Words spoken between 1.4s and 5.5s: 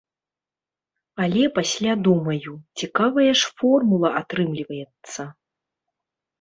пасля думаю, цікавая ж формула атрымліваецца.